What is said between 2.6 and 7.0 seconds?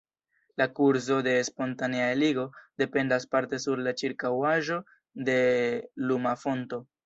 dependas parte sur la ĉirkaŭaĵo de luma fonto.